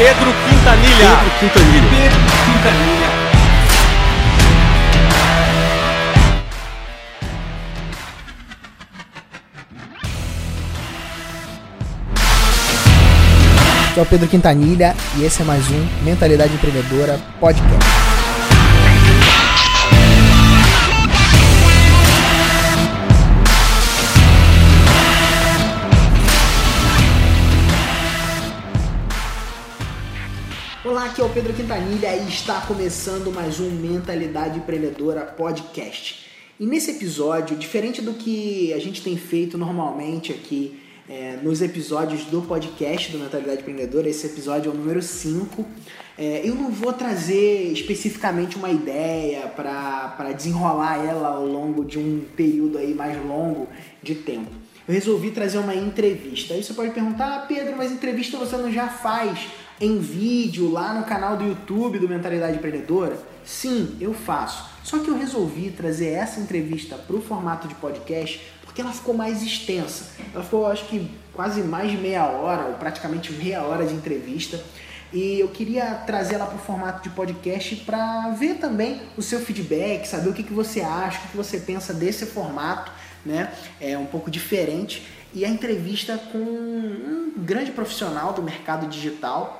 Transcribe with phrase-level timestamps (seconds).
[0.00, 1.10] Pedro Quintanilha.
[1.10, 1.90] Pedro Quintanilha.
[1.90, 3.10] Pedro Quintanilha.
[13.90, 18.19] Aqui é o Pedro Quintanilha e esse é mais um Mentalidade Empreendedora Podcast.
[31.30, 36.26] O Pedro Quintanilha e está começando mais um Mentalidade Empreendedora Podcast.
[36.58, 42.24] E nesse episódio, diferente do que a gente tem feito normalmente aqui é, nos episódios
[42.24, 45.64] do podcast do Mentalidade Empreendedora, esse episódio é o número 5.
[46.18, 52.24] É, eu não vou trazer especificamente uma ideia para desenrolar ela ao longo de um
[52.34, 53.68] período aí mais longo
[54.02, 54.50] de tempo.
[54.88, 56.54] Eu resolvi trazer uma entrevista.
[56.54, 59.38] Aí você pode perguntar, ah, Pedro, mas entrevista você não já faz
[59.80, 63.18] em vídeo lá no canal do YouTube do Mentalidade Empreendedora?
[63.44, 64.68] Sim, eu faço.
[64.84, 69.14] Só que eu resolvi trazer essa entrevista para o formato de podcast porque ela ficou
[69.14, 70.12] mais extensa.
[70.32, 74.62] Ela ficou, acho que, quase mais de meia hora, ou praticamente meia hora de entrevista.
[75.12, 79.40] E eu queria trazer ela para o formato de podcast para ver também o seu
[79.40, 82.92] feedback, saber o que, que você acha, o que, que você pensa desse formato,
[83.26, 83.52] né?
[83.80, 85.04] É um pouco diferente.
[85.34, 89.59] E a entrevista com um grande profissional do mercado digital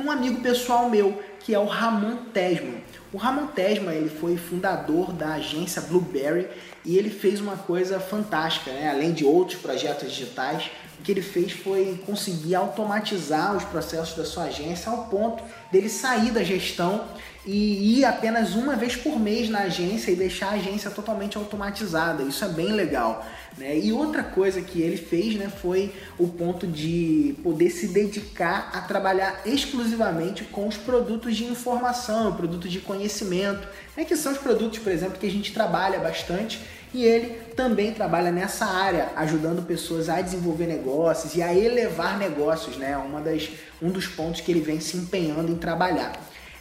[0.00, 2.82] um amigo pessoal meu, que é o Ramon Tesman.
[3.12, 6.48] O Ramon Tesman ele foi fundador da agência Blueberry
[6.84, 8.90] e ele fez uma coisa fantástica, né?
[8.90, 10.70] além de outros projetos digitais.
[10.98, 15.88] O que ele fez foi conseguir automatizar os processos da sua agência ao ponto dele
[15.88, 17.04] sair da gestão
[17.46, 22.22] e ir apenas uma vez por mês na agência e deixar a agência totalmente automatizada.
[22.22, 23.26] Isso é bem legal.
[23.58, 23.78] Né?
[23.78, 28.80] E outra coisa que ele fez né, foi o ponto de poder se dedicar a
[28.80, 34.78] trabalhar exclusivamente com os produtos de informação, produtos de conhecimento, né, que são os produtos,
[34.78, 36.60] por exemplo, que a gente trabalha bastante.
[36.94, 42.76] E ele também trabalha nessa área, ajudando pessoas a desenvolver negócios e a elevar negócios,
[42.76, 42.96] né?
[42.96, 43.50] Uma das,
[43.82, 46.12] um dos pontos que ele vem se empenhando em trabalhar.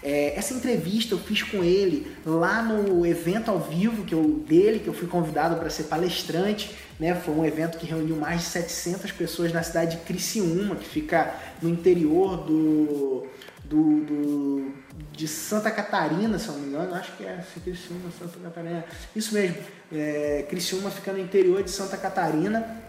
[0.03, 4.80] É, essa entrevista eu fiz com ele lá no evento ao vivo que eu, dele,
[4.80, 6.75] que eu fui convidado para ser palestrante.
[7.00, 7.16] Né?
[7.16, 11.36] Foi um evento que reuniu mais de 700 pessoas na cidade de Criciúma, que fica
[11.62, 13.28] no interior do,
[13.63, 14.74] do, do,
[15.12, 16.94] de Santa Catarina, se eu não me engano.
[16.96, 18.86] Acho que é Criciúma, Santa Catarina.
[19.16, 19.58] Isso mesmo,
[19.92, 22.84] é, Criciúma fica no interior de Santa Catarina.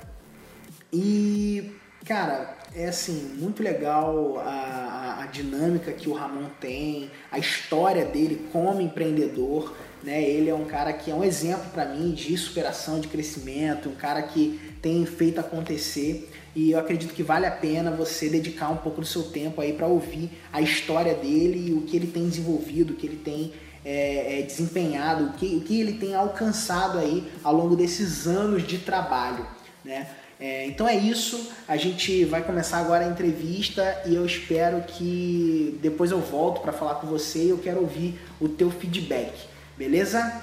[0.93, 5.04] E, cara, é assim, muito legal a, a,
[5.35, 9.75] dinâmica que o Ramon tem, a história dele como empreendedor.
[10.03, 10.23] Né?
[10.23, 13.95] Ele é um cara que é um exemplo para mim de superação, de crescimento, um
[13.95, 16.31] cara que tem feito acontecer.
[16.55, 19.73] E eu acredito que vale a pena você dedicar um pouco do seu tempo aí
[19.73, 23.53] para ouvir a história dele e o que ele tem desenvolvido, o que ele tem
[23.85, 28.67] é, é, desempenhado, o que, o que ele tem alcançado aí ao longo desses anos
[28.67, 29.47] de trabalho.
[29.85, 30.09] Né?
[30.47, 35.79] É, então é isso, a gente vai começar agora a entrevista e eu espero que
[35.81, 39.33] depois eu volto para falar com você e eu quero ouvir o teu feedback,
[39.75, 40.43] beleza?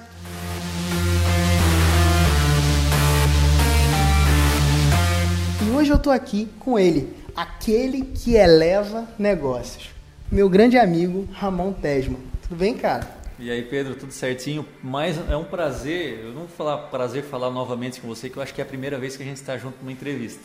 [5.64, 9.92] E hoje eu tô aqui com ele, aquele que eleva negócios,
[10.32, 12.22] meu grande amigo Ramon Tesman.
[12.42, 13.21] Tudo bem, cara?
[13.44, 14.64] E aí, Pedro, tudo certinho?
[14.84, 18.44] Mas é um prazer, eu não vou falar prazer falar novamente com você, que eu
[18.44, 20.40] acho que é a primeira vez que a gente está junto numa entrevista.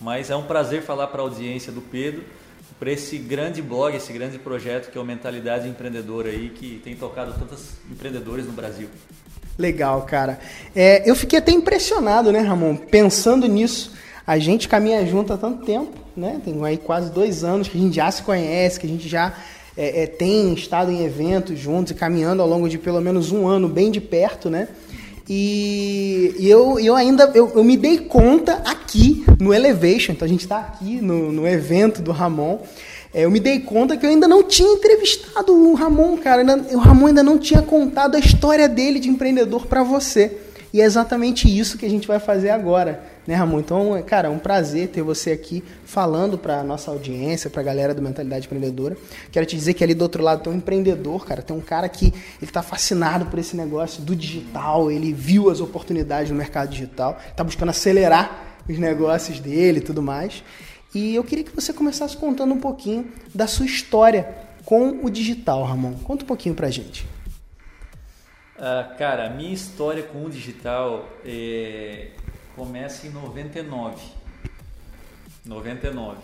[0.00, 2.24] Mas é um prazer falar para a audiência do Pedro,
[2.80, 6.96] para esse grande blog, esse grande projeto que é o Mentalidade Empreendedora aí, que tem
[6.96, 8.88] tocado tantos empreendedores no Brasil.
[9.56, 10.40] Legal, cara.
[10.74, 12.74] É, eu fiquei até impressionado, né, Ramon?
[12.74, 13.92] Pensando nisso,
[14.26, 16.40] a gente caminha junto há tanto tempo, né?
[16.44, 19.32] Tem aí quase dois anos que a gente já se conhece, que a gente já
[19.76, 23.46] é, é, tem estado em eventos juntos e caminhando ao longo de pelo menos um
[23.46, 24.68] ano bem de perto, né?
[25.28, 30.28] E, e eu, eu ainda eu, eu, me dei conta aqui no Elevation, então a
[30.28, 32.58] gente está aqui no, no evento do Ramon.
[33.14, 36.42] É, eu me dei conta que eu ainda não tinha entrevistado o Ramon, cara.
[36.72, 40.38] O Ramon ainda não tinha contado a história dele de empreendedor para você.
[40.72, 43.60] E é exatamente isso que a gente vai fazer agora, né, Ramon?
[43.60, 47.94] Então, cara, é um prazer ter você aqui falando para nossa audiência, para a galera
[47.94, 48.96] do Mentalidade Empreendedora.
[49.30, 51.88] Quero te dizer que ali do outro lado tem um empreendedor, cara, tem um cara
[51.88, 56.70] que ele tá fascinado por esse negócio do digital, ele viu as oportunidades no mercado
[56.70, 60.42] digital, está buscando acelerar os negócios dele e tudo mais.
[60.94, 64.28] E eu queria que você começasse contando um pouquinho da sua história
[64.64, 65.94] com o digital, Ramon.
[65.94, 67.06] Conta um pouquinho pra gente.
[68.56, 72.10] Uh, cara, a minha história com o digital é,
[72.54, 74.22] começa em 99.
[75.44, 76.18] 99.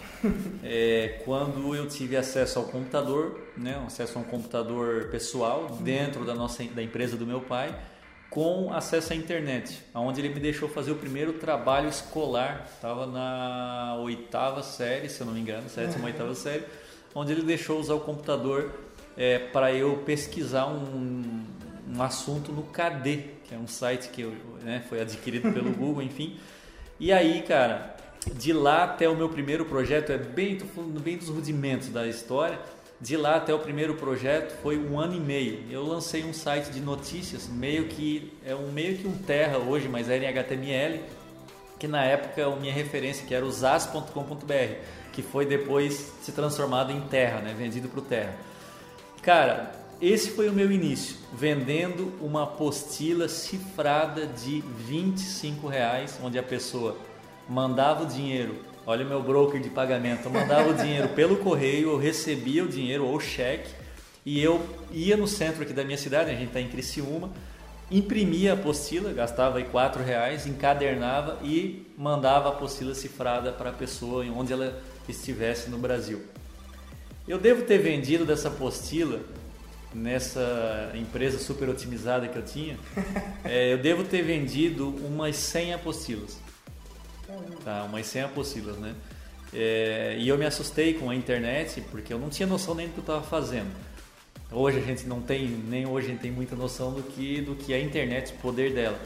[0.62, 6.34] é, quando eu tive acesso ao computador, né, acesso a um computador pessoal dentro da
[6.34, 7.76] nossa da empresa do meu pai,
[8.30, 12.68] com acesso à internet, onde ele me deixou fazer o primeiro trabalho escolar.
[12.72, 16.64] Estava na oitava série, se eu não me engano, sétima, oitava série,
[17.14, 18.72] onde ele deixou usar o computador
[19.16, 21.44] é, para eu pesquisar um,
[21.88, 26.02] um assunto no KD, que é um site que eu, né, foi adquirido pelo Google,
[26.02, 26.38] enfim.
[27.00, 27.96] E aí, cara,
[28.34, 30.58] de lá até o meu primeiro projeto, é bem,
[31.00, 32.58] bem dos rudimentos da história,
[33.00, 35.64] de lá até o primeiro projeto foi um ano e meio.
[35.70, 39.88] Eu lancei um site de notícias, meio que é um meio que um Terra hoje,
[39.88, 41.00] mas era em HTML,
[41.78, 43.52] que na época a minha referência que era o
[45.12, 48.34] que foi depois se transformado em Terra, né, vendido para o Terra.
[49.22, 56.42] Cara, esse foi o meu início, vendendo uma apostila cifrada de 25 reais, onde a
[56.42, 56.96] pessoa
[57.48, 58.56] mandava o dinheiro,
[58.86, 62.68] olha o meu broker de pagamento, eu mandava o dinheiro pelo correio, eu recebia o
[62.68, 63.74] dinheiro ou cheque
[64.24, 67.30] e eu ia no centro aqui da minha cidade, a gente está em Criciúma,
[67.90, 73.72] imprimia a apostila, gastava aí quatro reais, encadernava e mandava a apostila cifrada para a
[73.72, 76.22] pessoa em onde ela estivesse no Brasil.
[77.26, 79.20] Eu devo ter vendido dessa apostila
[79.94, 82.78] nessa empresa super otimizada que eu tinha,
[83.44, 86.38] é, eu devo ter vendido umas 100 apostilas.
[87.64, 88.94] Tá, umas 100 apostilas, né?
[89.52, 92.92] É, e eu me assustei com a internet porque eu não tinha noção nem do
[92.92, 93.70] que eu estava fazendo.
[94.50, 97.54] Hoje a gente não tem, nem hoje a gente tem muita noção do que, do
[97.54, 98.98] que é a internet, o poder dela.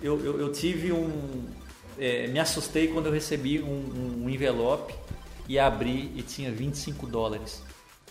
[0.00, 1.44] Eu, eu, eu tive um.
[1.98, 4.94] É, me assustei quando eu recebi um, um envelope
[5.48, 7.62] e abri e tinha 25 dólares.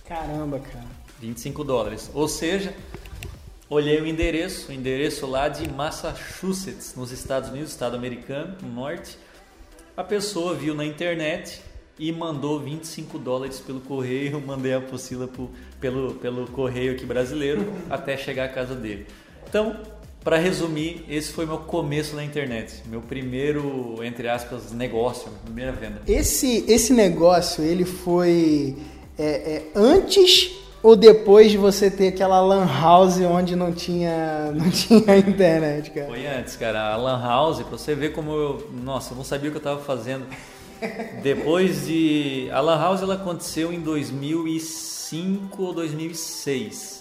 [0.05, 0.85] Caramba, cara.
[1.21, 2.09] 25 dólares.
[2.13, 2.73] Ou seja,
[3.69, 9.17] olhei o endereço, o endereço lá de Massachusetts, nos Estados Unidos, estado americano, no norte
[9.99, 11.59] a pessoa viu na internet
[11.99, 17.69] e mandou 25 dólares pelo correio, mandei a apostila pro, pelo, pelo correio aqui brasileiro
[17.89, 19.07] até chegar à casa dele.
[19.49, 19.75] Então,
[20.23, 26.01] para resumir, esse foi meu começo na internet, meu primeiro, entre aspas, negócio, primeira venda.
[26.07, 28.77] Esse, esse negócio, ele foi
[29.17, 34.69] é, é, antes ou depois de você ter aquela lan house onde não tinha, não
[34.69, 36.07] tinha internet, cara?
[36.07, 36.93] Foi antes, cara.
[36.93, 38.69] A lan house, pra você ver como eu...
[38.83, 40.25] Nossa, eu não sabia o que eu tava fazendo.
[41.21, 42.49] Depois de...
[42.51, 46.99] A lan house, ela aconteceu em 2005 ou 2006.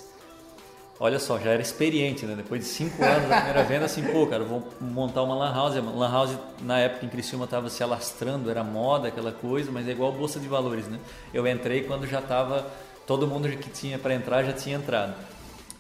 [1.00, 2.34] Olha só, já era experiente, né?
[2.34, 5.76] Depois de cinco anos da primeira venda, assim, pô, cara, vou montar uma lan house.
[5.76, 9.92] Lan house, na época, em Criciúma, tava se alastrando, era moda, aquela coisa, mas é
[9.92, 10.98] igual Bolsa de Valores, né?
[11.32, 12.66] Eu entrei quando já tava
[13.08, 15.14] todo mundo que tinha para entrar já tinha entrado.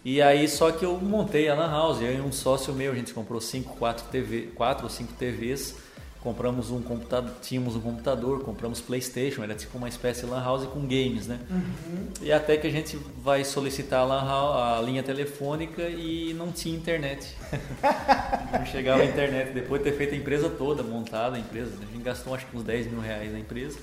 [0.02, 2.94] E aí só que eu montei a lan house, eu e um sócio meu, a
[2.94, 5.76] gente comprou cinco, quatro TV, quatro ou cinco TVs,
[6.22, 10.66] compramos um computador, tínhamos um computador, compramos PlayStation, era tipo uma espécie de lan house
[10.68, 11.38] com games, né?
[11.50, 12.08] Uhum.
[12.22, 16.50] E até que a gente vai solicitar a, lan house, a linha telefônica e não
[16.50, 17.36] tinha internet.
[18.58, 21.92] não chegava a internet depois de ter feito a empresa toda, montada a empresa, a
[21.92, 23.78] gente gastou acho que uns 10 mil reais na empresa.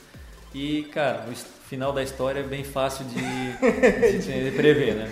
[0.55, 1.35] E, cara, o
[1.67, 3.19] final da história é bem fácil de,
[4.19, 5.09] de, de prever, né?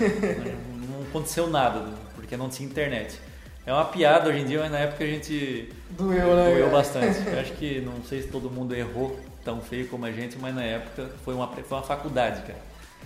[0.90, 1.82] Não aconteceu nada,
[2.16, 3.20] porque não tinha internet.
[3.66, 7.20] É uma piada hoje em dia, mas na época a gente doeu, né, doeu bastante.
[7.28, 10.56] Eu acho que não sei se todo mundo errou tão feio como a gente, mas
[10.56, 12.60] na época foi uma, foi uma faculdade, cara.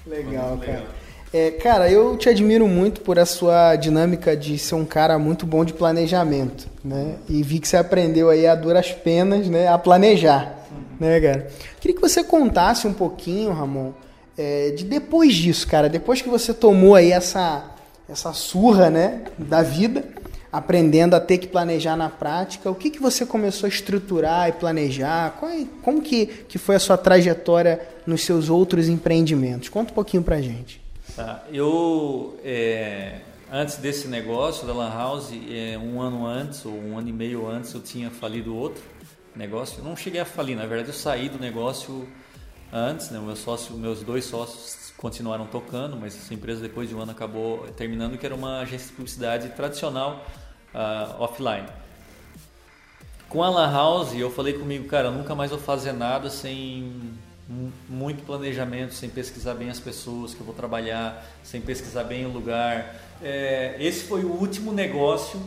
[0.06, 0.86] Legal, cara.
[1.34, 5.44] É, cara, eu te admiro muito por a sua dinâmica de ser um cara muito
[5.44, 7.16] bom de planejamento, né?
[7.28, 10.58] E vi que você aprendeu aí a duras penas, né, a planejar
[11.00, 11.48] né, cara?
[11.80, 13.92] Queria que você contasse um pouquinho, Ramon,
[14.38, 17.66] é, de depois disso, cara, depois que você tomou aí essa,
[18.08, 20.06] essa surra, né, da vida,
[20.52, 24.54] aprendendo a ter que planejar na prática, o que, que você começou a estruturar e
[24.54, 25.38] planejar?
[25.44, 29.70] É, como que, que foi a sua trajetória nos seus outros empreendimentos?
[29.70, 30.82] Conta um pouquinho pra gente.
[31.16, 32.38] Tá, eu...
[32.44, 37.14] É antes desse negócio da Lan House, é, um ano antes ou um ano e
[37.14, 38.82] meio antes, eu tinha falido outro
[39.38, 39.80] negócio.
[39.80, 42.08] Eu não cheguei a falir, na verdade eu saí do negócio
[42.72, 43.20] antes, né?
[43.20, 47.68] Meu sócio, meus dois sócios continuaram tocando, mas essa empresa depois de um ano acabou
[47.70, 50.26] terminando, que era uma agência de publicidade tradicional
[50.74, 51.68] uh, offline.
[53.30, 57.14] Com a La House, eu falei comigo, cara, nunca mais vou fazer nada sem
[57.88, 62.30] muito planejamento, sem pesquisar bem as pessoas que eu vou trabalhar, sem pesquisar bem o
[62.30, 62.96] lugar.
[63.22, 65.42] É, esse foi o último negócio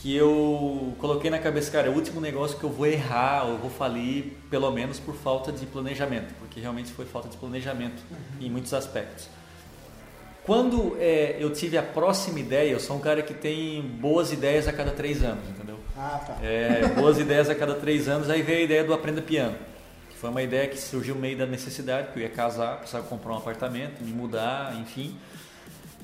[0.00, 3.58] que eu coloquei na cabeça, cara, é o último negócio que eu vou errar, eu
[3.58, 8.46] vou falir, pelo menos por falta de planejamento, porque realmente foi falta de planejamento uhum.
[8.46, 9.28] em muitos aspectos.
[10.44, 14.68] Quando é, eu tive a próxima ideia, eu sou um cara que tem boas ideias
[14.68, 15.76] a cada três anos, entendeu?
[15.96, 16.38] Ah, tá.
[16.40, 19.56] É, boas ideias a cada três anos, aí veio a ideia do Aprenda Piano.
[20.20, 23.38] Foi uma ideia que surgiu meio da necessidade, porque eu ia casar, precisava comprar um
[23.38, 25.16] apartamento, me mudar, enfim.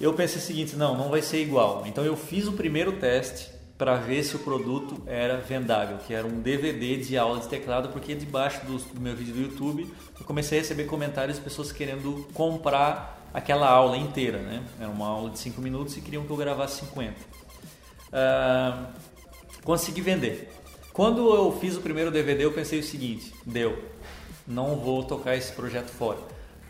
[0.00, 1.84] Eu pensei o seguinte, não, não vai ser igual.
[1.86, 3.51] Então eu fiz o primeiro teste
[3.82, 7.88] para ver se o produto era vendável, que era um DVD de aula de teclado,
[7.88, 11.72] porque debaixo do, do meu vídeo do YouTube eu comecei a receber comentários de pessoas
[11.72, 14.62] querendo comprar aquela aula inteira, né?
[14.78, 17.12] Era uma aula de 5 minutos e queriam que eu gravasse 50.
[18.12, 18.86] Uh,
[19.64, 20.48] consegui vender.
[20.92, 23.82] Quando eu fiz o primeiro DVD, eu pensei o seguinte: deu,
[24.46, 26.20] não vou tocar esse projeto fora.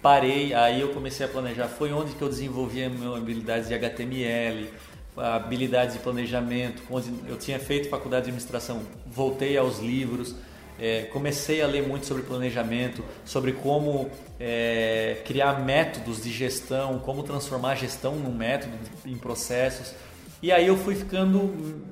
[0.00, 1.68] Parei, aí eu comecei a planejar.
[1.68, 4.70] Foi onde que eu desenvolvi a minha habilidade de HTML,
[5.16, 6.82] a habilidade de planejamento.
[7.26, 10.34] Eu tinha feito faculdade de administração, voltei aos livros.
[10.78, 17.22] É, comecei a ler muito sobre planejamento, sobre como é, criar métodos de gestão, como
[17.22, 18.72] transformar a gestão num método,
[19.04, 19.94] em processos.
[20.42, 21.84] E aí eu fui ficando,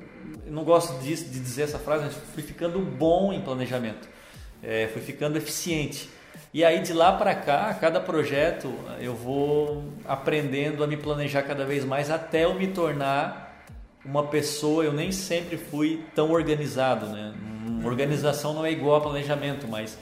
[0.46, 4.08] não gosto de, de dizer essa frase, mas fui ficando bom em planejamento,
[4.62, 6.08] é, fui ficando eficiente.
[6.52, 11.64] E aí de lá para cá, cada projeto eu vou aprendendo a me planejar cada
[11.64, 13.64] vez mais até eu me tornar
[14.04, 14.82] uma pessoa.
[14.82, 17.32] Eu nem sempre fui tão organizado, né?
[17.84, 19.96] Organização não é igual a planejamento, mas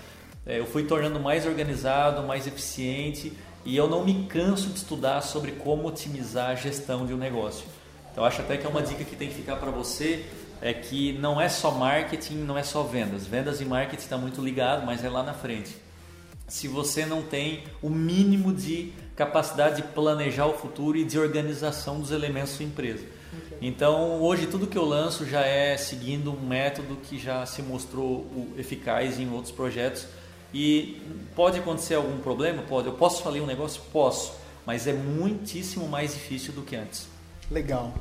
[0.47, 3.31] é, eu fui tornando mais organizado, mais eficiente
[3.63, 7.67] e eu não me canso de estudar sobre como otimizar a gestão de um negócio.
[8.11, 10.25] Então acho até que é uma dica que tem que ficar para você
[10.63, 13.27] é que não é só marketing, não é só vendas.
[13.27, 15.88] Vendas e marketing está muito ligado, mas é lá na frente
[16.49, 22.01] se você não tem o mínimo de capacidade de planejar o futuro e de organização
[22.01, 23.05] dos elementos da sua empresa.
[23.61, 28.27] Então, hoje tudo que eu lanço já é seguindo um método que já se mostrou
[28.57, 30.07] eficaz em outros projetos.
[30.55, 31.03] E
[31.35, 32.63] pode acontecer algum problema?
[32.63, 32.87] Pode.
[32.87, 33.83] Eu posso falir um negócio?
[33.93, 34.33] Posso.
[34.65, 37.09] Mas é muitíssimo mais difícil do que antes.
[37.51, 37.93] Legal.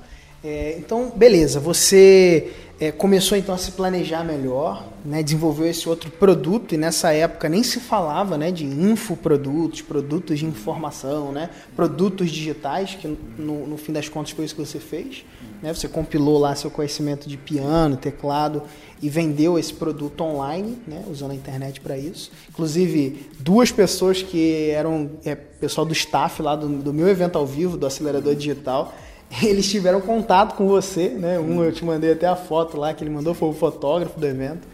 [0.44, 1.60] É, então, beleza.
[1.60, 7.12] Você é, começou então a se planejar melhor, né, desenvolveu esse outro produto e nessa
[7.12, 13.66] época nem se falava né, de infoprodutos, produtos de informação, né, produtos digitais, que no,
[13.66, 15.26] no fim das contas foi isso que você fez.
[15.62, 18.62] Né, você compilou lá seu conhecimento de piano, teclado
[19.02, 22.32] e vendeu esse produto online, né, usando a internet para isso.
[22.48, 27.46] Inclusive, duas pessoas que eram é, pessoal do staff lá do, do meu evento ao
[27.46, 28.94] vivo, do Acelerador Digital,
[29.44, 31.40] eles tiveram contato com você, né?
[31.40, 34.26] Um eu te mandei até a foto lá que ele mandou, foi o fotógrafo do
[34.26, 34.68] evento.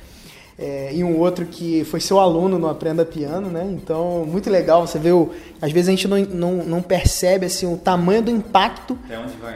[0.58, 3.68] É, e um outro que foi seu aluno no Aprenda Piano, né?
[3.72, 7.72] Então, muito legal você vê o, às vezes a gente não, não, não percebe assim,
[7.72, 8.98] o tamanho do impacto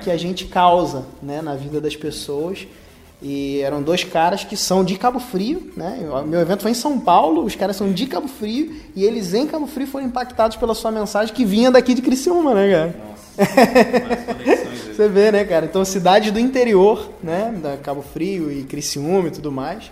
[0.04, 2.68] que a gente causa né, na vida das pessoas.
[3.22, 6.08] E eram dois caras que são de Cabo Frio, né?
[6.28, 9.48] Meu evento foi em São Paulo, os caras são de Cabo Frio e eles em
[9.48, 12.96] Cabo Frio foram impactados pela sua mensagem que vinha daqui de Criciúma, né, cara?
[13.10, 15.66] Nossa, Você vê, né, cara?
[15.66, 17.54] Então, cidades do interior, né?
[17.62, 19.92] Da Cabo Frio e Criciúma e tudo mais.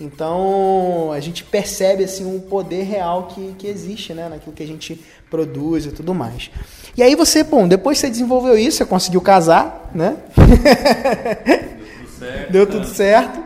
[0.00, 4.28] Então, a gente percebe, assim, um poder real que, que existe, né?
[4.28, 5.00] Naquilo que a gente
[5.30, 6.50] produz e tudo mais.
[6.96, 10.16] E aí você, bom, depois você desenvolveu isso, você conseguiu casar, né?
[10.36, 10.46] Deu
[11.96, 12.52] tudo certo.
[12.52, 13.44] Deu tudo certo.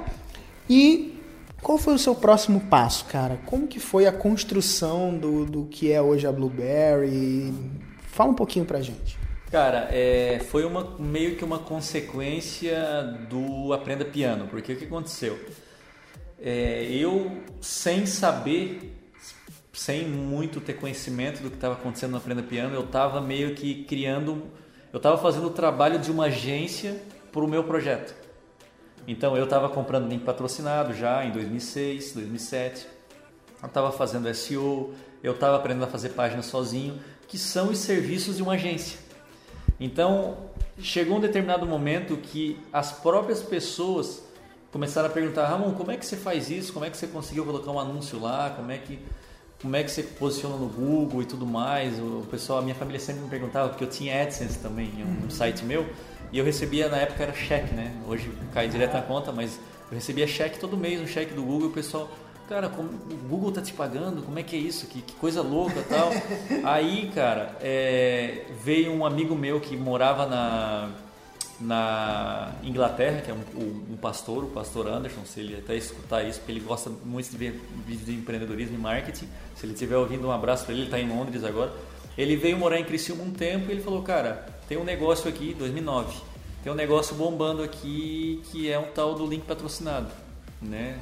[0.68, 1.20] E
[1.62, 3.38] qual foi o seu próximo passo, cara?
[3.46, 7.52] Como que foi a construção do, do que é hoje a Blueberry?
[8.08, 9.19] Fala um pouquinho pra gente.
[9.50, 15.40] Cara, é, foi uma, meio que uma consequência do Aprenda Piano, porque o que aconteceu?
[16.40, 18.96] É, eu, sem saber,
[19.72, 23.82] sem muito ter conhecimento do que estava acontecendo no Aprenda Piano, eu estava meio que
[23.82, 24.40] criando,
[24.92, 27.02] eu estava fazendo o trabalho de uma agência
[27.32, 28.14] para o meu projeto.
[29.04, 32.86] Então eu estava comprando link patrocinado já em 2006, 2007,
[33.60, 38.36] eu estava fazendo SEO, eu estava aprendendo a fazer páginas sozinho, que são os serviços
[38.36, 39.09] de uma agência.
[39.80, 40.36] Então,
[40.78, 44.22] chegou um determinado momento que as próprias pessoas
[44.70, 46.72] começaram a perguntar: Ramon, como é que você faz isso?
[46.72, 48.50] Como é que você conseguiu colocar um anúncio lá?
[48.50, 48.98] Como é que
[49.60, 51.98] como é que você posiciona no Google e tudo mais?
[51.98, 55.30] O pessoal, a minha família sempre me perguntava porque eu tinha AdSense também, um uhum.
[55.30, 55.86] site meu,
[56.32, 57.94] e eu recebia na época era cheque, né?
[58.08, 59.60] Hoje cai direto na conta, mas
[59.90, 62.08] eu recebia cheque todo mês, um cheque do Google, e o pessoal
[62.50, 64.88] cara, como, o Google tá te pagando, como é que é isso?
[64.88, 66.10] Que, que coisa louca tal.
[66.68, 70.90] Aí, cara, é, veio um amigo meu que morava na,
[71.60, 76.40] na Inglaterra, que é um, um, pastor, o pastor Anderson, se ele até escutar isso,
[76.40, 77.52] porque ele gosta muito de ver
[77.86, 79.28] vídeos de empreendedorismo e marketing.
[79.54, 81.72] Se ele estiver ouvindo, um abraço para ele, ele está em Londres agora.
[82.18, 85.54] Ele veio morar em Criciúma um tempo e ele falou, cara, tem um negócio aqui,
[85.54, 86.20] 2009,
[86.64, 90.10] tem um negócio bombando aqui que é um tal do link patrocinado,
[90.60, 90.98] né?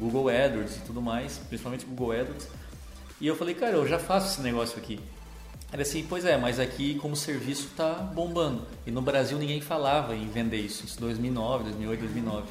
[0.00, 2.48] Google AdWords e tudo mais, principalmente Google AdWords.
[3.20, 4.98] E eu falei, cara, eu já faço esse negócio aqui.
[5.70, 8.66] Era assim, pois é, mas aqui como serviço está bombando.
[8.86, 12.46] E no Brasil ninguém falava em vender isso, isso 2009, 2008, 2009.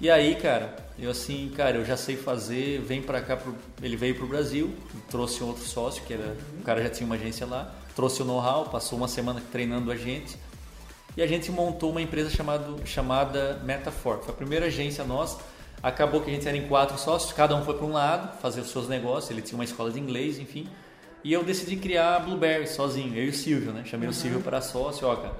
[0.00, 3.54] E aí, cara, eu assim, cara, eu já sei fazer, vem pra cá, pro...
[3.82, 4.74] ele veio pro Brasil,
[5.10, 8.64] trouxe outro sócio, que era, o cara já tinha uma agência lá, trouxe o know-how,
[8.70, 10.38] passou uma semana treinando a gente,
[11.16, 14.20] e a gente montou uma empresa chamado, chamada Metafor.
[14.20, 15.38] Foi a primeira agência nossa,
[15.82, 18.60] acabou que a gente era em quatro sócios, cada um foi para um lado, fazer
[18.60, 20.68] os seus negócios, ele tinha uma escola de inglês, enfim,
[21.22, 23.84] e eu decidi criar a Blueberry sozinho, eu e o Silvio, né?
[23.84, 24.12] Chamei uhum.
[24.12, 25.34] o Silvio para sócio, ó, cara,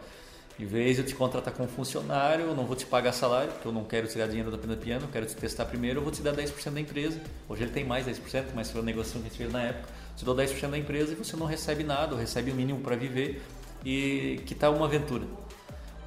[0.61, 3.67] em vez de eu te contratar como funcionário, eu não vou te pagar salário, porque
[3.67, 6.13] eu não quero tirar dinheiro da Pena Piano, eu quero te testar primeiro, eu vou
[6.13, 7.19] te dar 10% da empresa.
[7.49, 9.89] Hoje ele tem mais 10%, mas foi a negociação que a gente fez na época.
[10.19, 12.95] Te dou 10% da empresa e você não recebe nada, ou recebe o mínimo para
[12.95, 13.43] viver
[13.83, 15.25] e que tal uma aventura.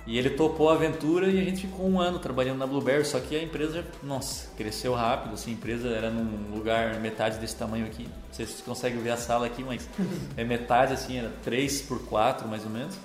[0.06, 3.20] E ele topou a aventura e a gente ficou um ano trabalhando na Blueberry, só
[3.22, 7.86] que a empresa, nossa, cresceu rápido, assim, a empresa era num lugar metade desse tamanho
[7.86, 8.04] aqui.
[8.04, 9.88] Não sei se vocês conseguem ver a sala aqui, mas
[10.36, 12.98] é metade, assim, era 3 por 4 mais ou menos.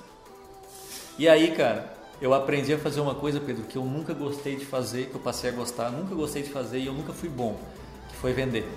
[1.17, 4.65] E aí, cara, eu aprendi a fazer uma coisa, Pedro, que eu nunca gostei de
[4.65, 7.57] fazer, que eu passei a gostar, nunca gostei de fazer e eu nunca fui bom,
[8.09, 8.69] que foi vender.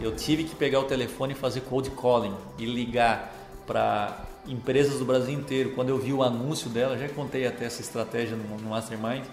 [0.00, 3.34] Eu tive que pegar o telefone e fazer cold calling e ligar
[3.66, 5.72] para empresas do Brasil inteiro.
[5.74, 9.24] Quando eu vi o anúncio dela, já contei até essa estratégia no, no Mastermind,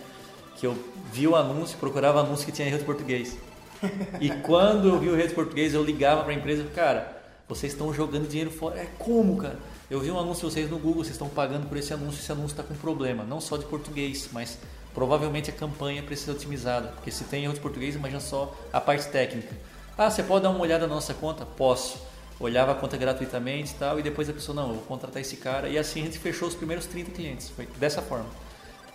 [0.57, 0.77] que eu
[1.12, 3.38] vi o anúncio, procurava anúncio que tinha rede português.
[4.19, 7.93] E quando eu vi o rede português, eu ligava para a empresa, cara, vocês estão
[7.93, 8.79] jogando dinheiro fora.
[8.79, 9.60] É como, cara?
[9.89, 12.31] Eu vi um anúncio de vocês no Google, vocês estão pagando por esse anúncio, esse
[12.31, 14.57] anúncio está com problema, não só de português, mas
[14.95, 18.81] provavelmente a campanha precisa ser otimizada, porque se tem erro de português, imagina só a
[18.81, 19.53] parte técnica.
[19.95, 21.45] Ah, você pode dar uma olhada na nossa conta?
[21.45, 22.00] Posso.
[22.39, 25.38] Olhava a conta gratuitamente e tal, e depois a pessoa, não, eu vou contratar esse
[25.38, 28.27] cara, e assim a gente fechou os primeiros 30 clientes, foi dessa forma.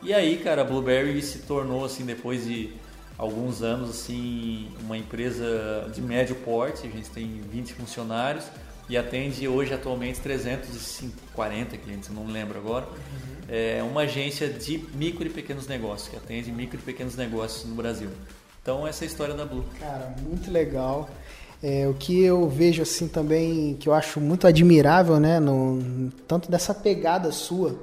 [0.03, 2.73] E aí, cara, a Blueberry se tornou, assim, depois de
[3.17, 8.45] alguns anos, assim, uma empresa de médio porte, a gente tem 20 funcionários,
[8.91, 12.87] e atende hoje atualmente 340 clientes, eu não lembro agora.
[12.87, 13.41] Uhum.
[13.49, 17.75] É uma agência de micro e pequenos negócios, que atende micro e pequenos negócios no
[17.77, 18.11] Brasil.
[18.61, 19.65] Então essa é a história da Blue.
[19.79, 21.09] Cara, muito legal.
[21.63, 26.51] É, o que eu vejo assim também, que eu acho muito admirável, né, no, tanto
[26.51, 27.77] dessa pegada sua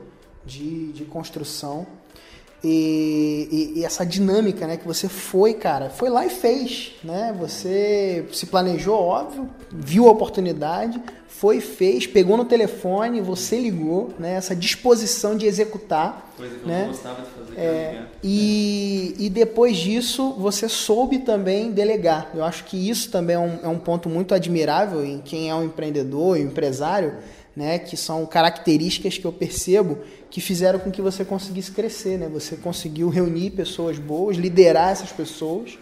[0.44, 1.86] de, de construção,
[2.64, 7.36] e, e, e, essa dinâmica, né, que você foi, cara, foi lá e fez, né?
[7.40, 14.34] Você se planejou, óbvio, viu a oportunidade, foi, fez, pegou no telefone, você ligou, né?
[14.34, 16.86] Essa disposição de executar, coisa que né?
[16.86, 17.60] eu gostava de fazer.
[17.60, 22.32] É, e, e depois disso, você soube também delegar.
[22.34, 25.54] Eu acho que isso também é um, é um ponto muito admirável em quem é
[25.54, 27.14] um empreendedor, um empresário
[27.58, 29.98] né, que são características que eu percebo
[30.30, 32.30] que fizeram com que você conseguisse crescer, né?
[32.32, 35.76] Você conseguiu reunir pessoas boas, liderar essas pessoas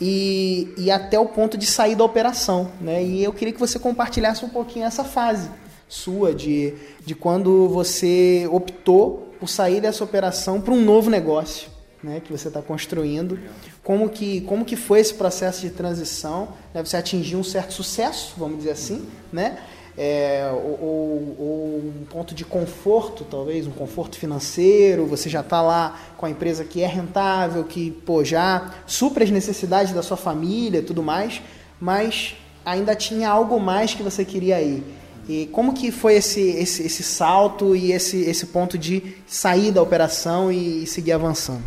[0.00, 3.00] e, e até o ponto de sair da operação, né?
[3.00, 5.48] E eu queria que você compartilhasse um pouquinho essa fase
[5.88, 6.74] sua de,
[7.06, 11.68] de quando você optou por sair dessa operação para um novo negócio,
[12.02, 12.20] né?
[12.24, 13.38] Que você está construindo.
[13.84, 16.48] Como que, como que foi esse processo de transição?
[16.74, 16.84] Né?
[16.84, 19.62] Você atingiu um certo sucesso, vamos dizer assim, né?
[19.96, 25.98] É, ou, ou, um ponto de conforto, talvez, um conforto financeiro, você já está lá
[26.16, 30.82] com a empresa que é rentável, que pô, já supre as necessidades da sua família
[30.82, 31.40] tudo mais,
[31.80, 34.82] mas ainda tinha algo mais que você queria ir.
[35.28, 39.80] E como que foi esse, esse, esse salto e esse, esse ponto de sair da
[39.80, 41.62] operação e seguir avançando?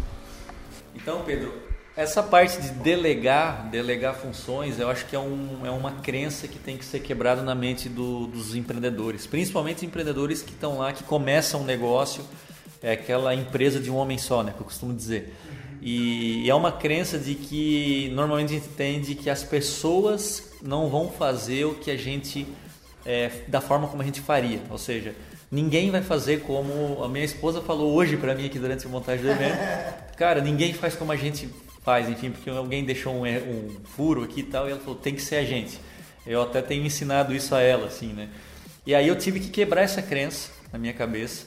[0.95, 1.66] Então, Pedro,
[1.97, 6.59] essa parte de delegar, delegar funções, eu acho que é, um, é uma crença que
[6.59, 11.03] tem que ser quebrada na mente do, dos empreendedores, principalmente empreendedores que estão lá, que
[11.03, 12.23] começam um negócio,
[12.83, 15.33] é aquela empresa de um homem só, né, que eu costumo dizer.
[15.81, 20.89] E, e é uma crença de que normalmente a gente entende que as pessoas não
[20.89, 22.47] vão fazer o que a gente,
[23.07, 25.15] é, da forma como a gente faria, ou seja,
[25.49, 29.25] ninguém vai fazer como a minha esposa falou hoje para mim aqui durante a montagem
[29.25, 29.57] do evento.
[30.15, 31.49] Cara, ninguém faz como a gente
[32.09, 35.21] enfim, porque alguém deixou um, um furo aqui e tal, e ela falou, tem que
[35.21, 35.79] ser a gente.
[36.25, 38.27] Eu até tenho ensinado isso a ela, assim, né?
[38.85, 41.45] E aí eu tive que quebrar essa crença na minha cabeça.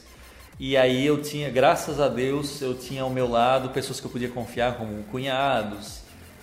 [0.59, 4.11] E aí eu tinha, graças a Deus, eu tinha ao meu lado pessoas que eu
[4.11, 6.01] podia confiar, como cunhados,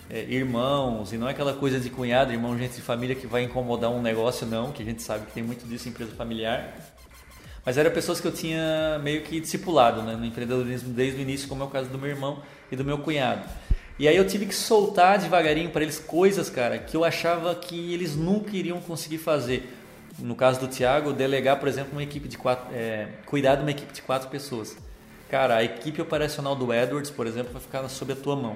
[0.09, 3.43] é, irmãos, e não é aquela coisa de cunhado, irmão, gente de família que vai
[3.43, 6.73] incomodar um negócio, não, que a gente sabe que tem muito disso em empresa familiar.
[7.65, 11.47] Mas eram pessoas que eu tinha meio que discipulado né, no empreendedorismo desde o início,
[11.47, 13.47] como é o caso do meu irmão e do meu cunhado.
[13.99, 17.93] E aí eu tive que soltar devagarinho para eles coisas, cara, que eu achava que
[17.93, 19.75] eles nunca iriam conseguir fazer.
[20.17, 23.71] No caso do Thiago, delegar, por exemplo, uma equipe de quatro, é, cuidar de uma
[23.71, 24.77] equipe de quatro pessoas.
[25.29, 28.55] Cara, a equipe operacional do Edwards, por exemplo, vai ficar sob a tua mão.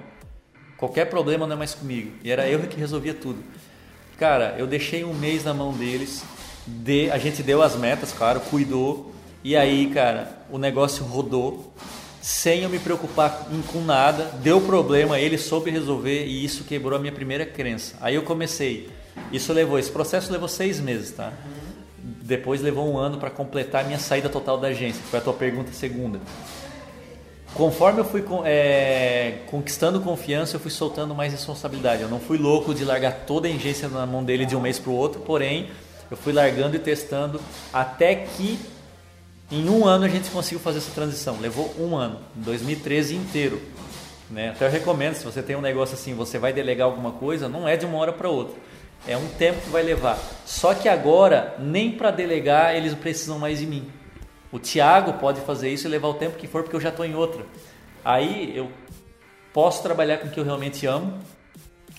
[0.78, 2.12] Qualquer problema não é mais comigo.
[2.24, 3.44] E era eu que resolvia tudo.
[4.18, 6.24] Cara, eu deixei um mês na mão deles.
[6.66, 9.14] De, a gente deu as metas, claro, cuidou.
[9.44, 11.74] E aí, cara, o negócio rodou
[12.24, 14.32] sem eu me preocupar com nada.
[14.42, 17.98] Deu problema, ele soube resolver e isso quebrou a minha primeira crença.
[18.00, 18.90] Aí eu comecei.
[19.30, 21.34] Isso levou, esse processo levou seis meses, tá?
[22.02, 25.22] Depois levou um ano para completar a minha saída total da agência, que foi a
[25.22, 26.22] tua pergunta segunda.
[27.54, 32.04] Conforme eu fui é, conquistando confiança, eu fui soltando mais responsabilidade.
[32.04, 34.80] Eu não fui louco de largar toda a agência na mão dele de um mês
[34.80, 35.70] para o outro, porém
[36.10, 37.42] eu fui largando e testando
[37.74, 38.58] até que
[39.54, 41.40] em um ano a gente conseguiu fazer essa transição.
[41.40, 43.62] Levou um ano, 2013 inteiro.
[44.30, 44.50] Né?
[44.50, 47.68] Até eu recomendo, se você tem um negócio assim, você vai delegar alguma coisa, não
[47.68, 48.56] é de uma hora para outra.
[49.08, 50.18] É um tempo que vai levar.
[50.46, 53.88] Só que agora, nem para delegar, eles precisam mais de mim.
[54.52, 57.06] O Tiago pode fazer isso e levar o tempo que for, porque eu já estou
[57.06, 57.46] em outra.
[58.04, 58.72] Aí eu
[59.54, 61.20] posso trabalhar com o que eu realmente amo,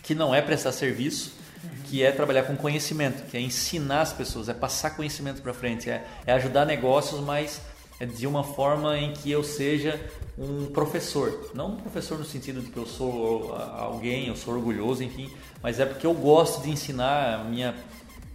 [0.03, 1.37] que não é prestar serviço,
[1.85, 5.88] que é trabalhar com conhecimento, que é ensinar as pessoas, é passar conhecimento para frente,
[5.88, 7.61] é, é, ajudar negócios, mas
[8.00, 10.00] é de uma forma em que eu seja
[10.37, 11.50] um professor.
[11.55, 15.31] Não um professor no sentido de que eu sou alguém, eu sou orgulhoso, enfim,
[15.62, 17.74] mas é porque eu gosto de ensinar, a minha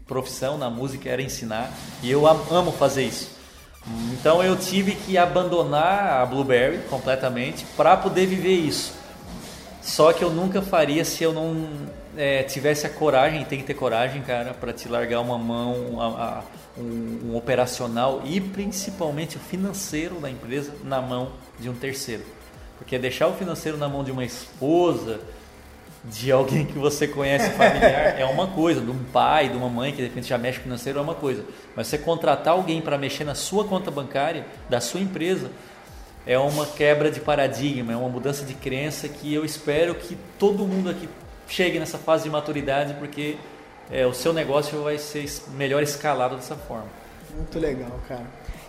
[0.08, 3.38] profissão na música era ensinar e eu amo fazer isso.
[4.14, 8.94] Então eu tive que abandonar a Blueberry completamente para poder viver isso.
[9.82, 11.68] Só que eu nunca faria se eu não
[12.20, 16.06] é, tivesse a coragem, tem que ter coragem, cara, para te largar uma mão, a,
[16.06, 16.44] a,
[16.78, 22.24] um, um, operacional e principalmente o financeiro da empresa na mão de um terceiro.
[22.78, 25.22] Porque deixar o financeiro na mão de uma esposa,
[26.04, 29.92] de alguém que você conhece familiar é uma coisa, de um pai, de uma mãe
[29.92, 31.46] que de repente já mexe financeiro é uma coisa.
[31.74, 35.52] Mas você contratar alguém para mexer na sua conta bancária, da sua empresa,
[36.28, 40.68] é uma quebra de paradigma, é uma mudança de crença que eu espero que todo
[40.68, 41.08] mundo aqui
[41.50, 43.36] chegue nessa fase de maturidade, porque
[43.92, 46.88] é, o seu negócio vai ser melhor escalado dessa forma.
[47.36, 48.26] Muito legal, cara.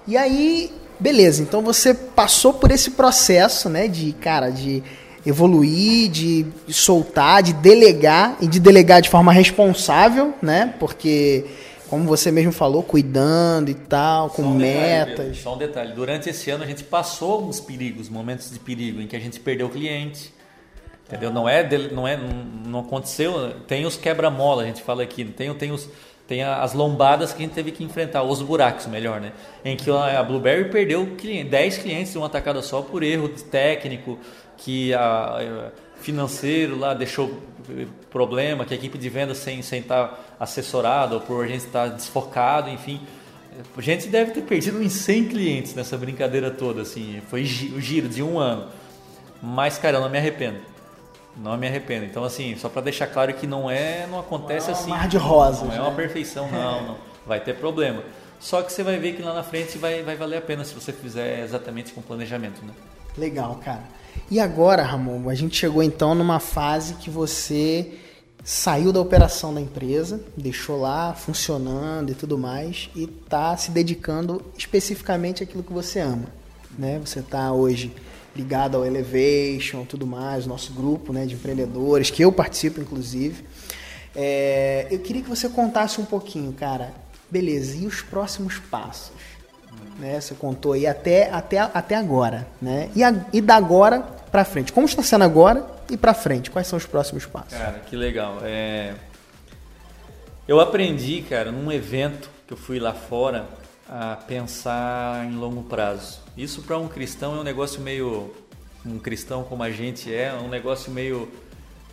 [0.07, 4.83] E aí, beleza, então você passou por esse processo, né, de, cara, de
[5.25, 10.75] evoluir, de soltar, de delegar e de delegar de forma responsável, né?
[10.81, 11.45] Porque
[11.90, 15.16] como você mesmo falou, cuidando e tal, com só um metas.
[15.16, 19.01] Detalhe, só um detalhe, durante esse ano a gente passou alguns perigos, momentos de perigo
[19.01, 20.33] em que a gente perdeu o cliente.
[21.11, 21.33] Entendeu?
[21.33, 22.16] Não é, não é,
[22.64, 23.53] não aconteceu.
[23.66, 25.25] Tem os quebra-mola, a gente fala aqui.
[25.25, 25.88] Tem, tem os,
[26.29, 29.33] tem as lombadas que a gente teve que enfrentar, os buracos, melhor, né?
[29.64, 34.16] Em que a Blueberry perdeu 10 clientes de uma tacada só por erro técnico,
[34.57, 37.42] que a financeiro lá deixou
[38.11, 42.70] problema, que a equipe de vendas sem, estar assessorada ou por a gente estar desfocado,
[42.70, 43.01] enfim.
[43.77, 47.20] A gente deve ter perdido uns 100 clientes nessa brincadeira toda, assim.
[47.29, 48.68] Foi o giro de um ano.
[49.42, 50.59] Mas, cara, eu não me arrependo.
[51.37, 52.05] Não me arrependo.
[52.05, 54.90] Então, assim, só para deixar claro que não é, não acontece não é assim.
[54.90, 55.69] Mar de rosas.
[55.69, 55.97] Não é uma né?
[55.97, 56.97] perfeição, não, não.
[57.27, 58.03] Vai ter problema.
[58.38, 60.75] Só que você vai ver que lá na frente vai, vai valer a pena se
[60.75, 62.73] você fizer exatamente com planejamento, né?
[63.16, 63.83] Legal, cara.
[64.31, 67.99] E agora, Ramon, a gente chegou então numa fase que você
[68.43, 74.43] saiu da operação da empresa, deixou lá funcionando e tudo mais e está se dedicando
[74.57, 76.27] especificamente àquilo que você ama,
[76.79, 76.99] né?
[77.05, 77.93] Você está hoje
[78.35, 83.45] ligado ao Elevation, tudo mais, nosso grupo, né, de empreendedores que eu participo, inclusive.
[84.14, 86.93] É, eu queria que você contasse um pouquinho, cara.
[87.31, 89.12] Beleza, e os próximos passos?
[89.99, 90.21] Né?
[90.21, 92.90] Você contou aí até, até, até agora, né?
[92.95, 94.73] E, a, e da agora para frente.
[94.73, 96.51] Como está sendo agora e para frente?
[96.51, 97.57] Quais são os próximos passos?
[97.57, 98.38] Cara, que legal.
[98.43, 98.95] É...
[100.49, 103.47] Eu aprendi, cara, num evento que eu fui lá fora
[103.92, 106.20] a pensar em longo prazo.
[106.37, 108.33] Isso para um cristão é um negócio meio
[108.87, 111.29] um cristão como a gente é, um negócio meio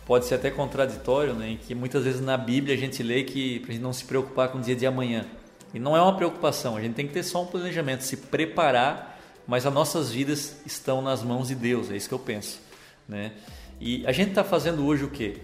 [0.06, 1.50] pode ser até contraditório, né?
[1.50, 4.48] Em que muitas vezes na Bíblia a gente lê que para gente não se preocupar
[4.48, 5.26] com o dia de amanhã.
[5.74, 9.20] E não é uma preocupação, a gente tem que ter só um planejamento, se preparar,
[9.46, 12.60] mas as nossas vidas estão nas mãos de Deus, é isso que eu penso.
[13.08, 13.32] Né?
[13.80, 15.38] E a gente está fazendo hoje o quê?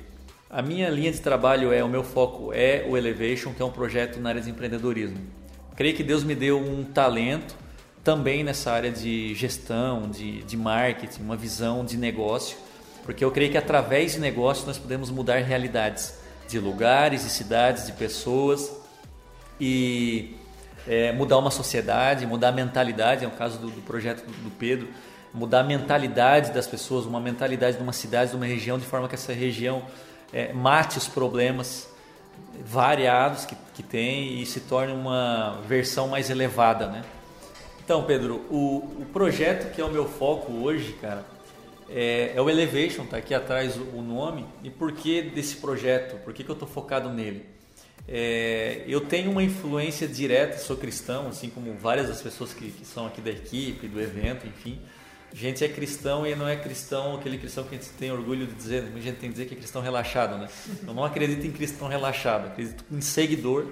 [0.48, 3.72] A minha linha de trabalho é, o meu foco é o Elevation, que é um
[3.72, 5.18] projeto na área de empreendedorismo.
[5.76, 7.56] Creio que Deus me deu um talento
[8.04, 12.56] também nessa área de gestão, de, de marketing, uma visão de negócio,
[13.02, 16.14] porque eu creio que através de negócio nós podemos mudar realidades
[16.48, 18.70] de lugares, de cidades, de pessoas
[19.58, 20.36] e
[20.86, 24.86] é, mudar uma sociedade, mudar a mentalidade, é o caso do, do projeto do, Pedro,
[25.32, 29.08] mudar a mentalidade das pessoas, uma mentalidade de uma cidade, de uma região, de forma
[29.08, 29.82] que essa região
[30.32, 31.88] é, mate os problemas
[32.64, 37.04] variados que, que tem e se torne uma versão mais elevada, né?
[37.84, 41.26] Então, Pedro, o, o projeto que é o meu foco hoje, cara,
[41.88, 44.46] é, é o Elevation, tá aqui atrás o, o, nome.
[44.62, 46.16] E por que desse projeto?
[46.24, 47.44] Por que, que eu estou focado nele?
[48.08, 52.86] É, eu tenho uma influência direta, sou cristão, assim como várias das pessoas que, que
[52.86, 54.78] são aqui da equipe, do evento, enfim.
[55.34, 58.46] A gente é cristão e não é cristão aquele cristão que a gente tem orgulho
[58.46, 60.48] de dizer, a gente tem que dizer que é cristão relaxado, né?
[60.86, 63.66] Eu não acredito em cristão relaxado, acredito em seguidor.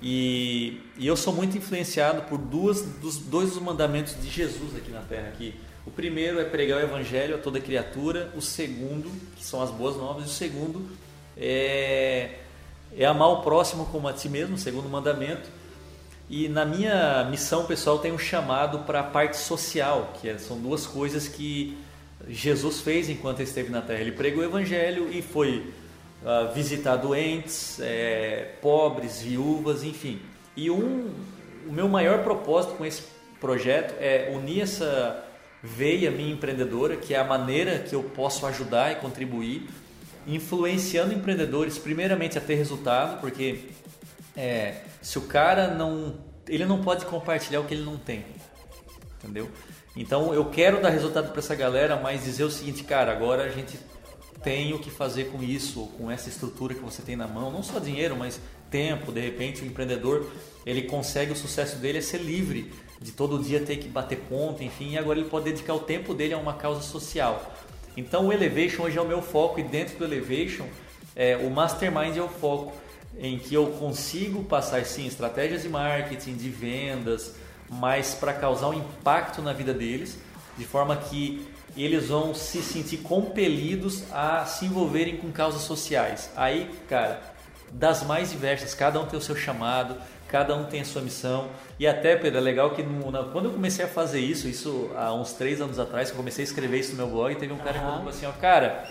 [0.00, 4.90] E, e eu sou muito influenciado por duas, dos dois dos mandamentos de Jesus aqui
[4.90, 5.28] na Terra.
[5.28, 5.54] Aqui.
[5.86, 9.96] O primeiro é pregar o evangelho a toda criatura, o segundo, que são as boas
[9.96, 10.88] novas, e o segundo
[11.36, 12.38] é,
[12.96, 15.50] é amar o próximo como a ti mesmo, o segundo mandamento.
[16.28, 20.58] E na minha missão pessoal tem um chamado para a parte social, que é, são
[20.58, 21.76] duas coisas que
[22.28, 24.00] Jesus fez enquanto esteve na terra.
[24.00, 25.72] Ele pregou o evangelho e foi
[26.22, 30.18] uh, visitar doentes, é, pobres, viúvas, enfim.
[30.56, 31.10] E um,
[31.68, 33.02] o meu maior propósito com esse
[33.38, 35.22] projeto é unir essa
[35.62, 39.68] veia minha empreendedora, que é a maneira que eu posso ajudar e contribuir,
[40.26, 43.60] influenciando empreendedores, primeiramente a ter resultado, porque
[44.36, 46.14] é, se o cara não.
[46.46, 48.24] Ele não pode compartilhar o que ele não tem.
[49.18, 49.50] Entendeu?
[49.96, 53.48] Então eu quero dar resultado para essa galera, mas dizer o seguinte, cara, agora a
[53.48, 53.78] gente
[54.42, 57.62] tem o que fazer com isso, com essa estrutura que você tem na mão, não
[57.62, 58.38] só dinheiro, mas
[58.70, 59.10] tempo.
[59.10, 60.30] De repente, o empreendedor
[60.66, 64.62] ele consegue o sucesso dele é ser livre de todo dia ter que bater ponto,
[64.62, 67.54] enfim, e agora ele pode dedicar o tempo dele a uma causa social.
[67.96, 70.66] Então o Elevation hoje é o meu foco e dentro do Elevation
[71.14, 72.72] é, o Mastermind é o foco
[73.18, 77.34] em que eu consigo passar sim estratégias de marketing, de vendas,
[77.68, 80.18] mas para causar um impacto na vida deles,
[80.56, 81.46] de forma que
[81.76, 86.30] eles vão se sentir compelidos a se envolverem com causas sociais.
[86.36, 87.20] Aí, cara,
[87.72, 89.96] das mais diversas, cada um tem o seu chamado,
[90.28, 91.48] cada um tem a sua missão.
[91.78, 94.90] E até, Pedro, é legal que no, na, quando eu comecei a fazer isso, isso
[94.96, 97.52] há uns três anos atrás, que eu comecei a escrever isso no meu blog, teve
[97.52, 97.84] um cara uhum.
[97.86, 98.84] que falou assim, ó, cara,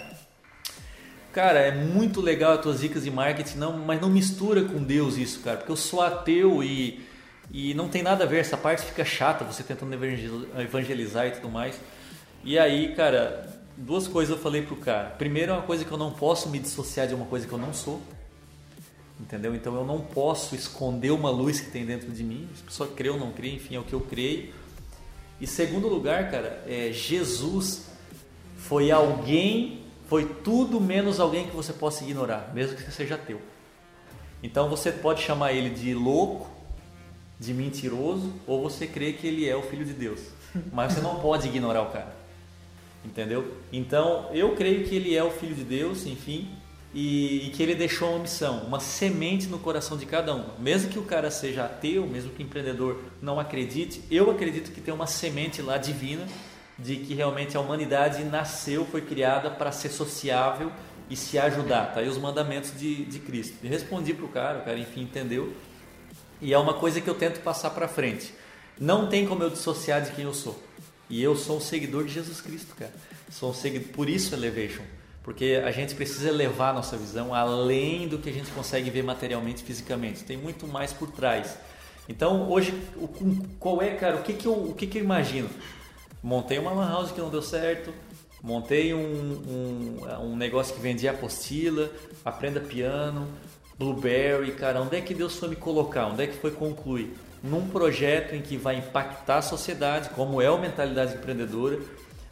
[1.34, 5.18] Cara, é muito legal as tuas dicas de marketing, não, mas não mistura com Deus
[5.18, 7.04] isso, cara, porque eu sou ateu e,
[7.52, 9.96] e não tem nada a ver, essa parte fica chata, você tentando
[10.60, 11.82] evangelizar e tudo mais.
[12.44, 15.10] E aí, cara, duas coisas eu falei pro cara.
[15.10, 17.58] Primeiro, é uma coisa que eu não posso me dissociar de uma coisa que eu
[17.58, 18.00] não sou.
[19.20, 19.56] Entendeu?
[19.56, 22.48] Então eu não posso esconder uma luz que tem dentro de mim.
[22.62, 24.54] A pessoa crê ou não crê, enfim, é o que eu creio.
[25.42, 27.88] E segundo lugar, cara, é Jesus
[28.58, 33.42] foi alguém foi tudo menos alguém que você possa ignorar, mesmo que seja teu.
[34.42, 36.50] Então você pode chamar ele de louco,
[37.40, 40.20] de mentiroso, ou você crê que ele é o filho de Deus.
[40.72, 42.14] Mas você não pode ignorar o cara.
[43.06, 43.58] Entendeu?
[43.72, 46.50] Então eu creio que ele é o filho de Deus, enfim,
[46.94, 50.46] e, e, que ele deixou uma missão, uma semente no coração de cada um.
[50.60, 54.80] Mesmo que o cara seja ateu, mesmo que o empreendedor não acredite, eu acredito que
[54.80, 56.28] tem uma semente lá divina
[56.78, 60.72] de que realmente a humanidade nasceu, foi criada para ser sociável
[61.10, 61.94] e se ajudar.
[61.94, 63.58] Tá aí os mandamentos de, de Cristo.
[63.64, 65.54] E respondi para o cara, o cara enfim entendeu.
[66.42, 68.34] E é uma coisa que eu tento passar para frente.
[68.80, 70.62] Não tem como eu dissociar de quem eu sou.
[71.10, 72.94] E eu sou um seguidor de Jesus Cristo, cara.
[73.30, 74.84] Sou um seguidor, por isso Elevation.
[75.22, 79.04] Porque a gente precisa elevar a nossa visão além do que a gente consegue ver
[79.04, 80.24] materialmente, fisicamente.
[80.24, 81.58] Tem muito mais por trás.
[82.10, 82.74] Então, hoje,
[83.60, 85.50] qual é, cara, o que, que, eu, o que, que eu imagino?
[86.24, 87.94] Montei uma lan house que não deu certo,
[88.42, 91.92] montei um, um, um negócio que vendia apostila,
[92.24, 93.28] aprenda piano,
[93.78, 96.08] Blueberry, cara, onde é que Deus foi me colocar?
[96.08, 97.14] Onde é que foi concluir?
[97.44, 101.80] Num projeto em que vai impactar a sociedade, como é a mentalidade empreendedora,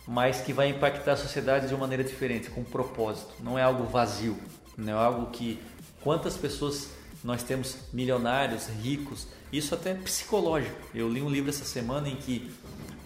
[0.07, 3.33] mas que vai impactar a sociedade de uma maneira diferente, com um propósito.
[3.41, 4.37] Não é algo vazio,
[4.77, 5.59] não é algo que
[6.01, 6.89] quantas pessoas
[7.23, 10.75] nós temos milionários, ricos, isso até psicológico.
[10.93, 12.51] Eu li um livro essa semana em que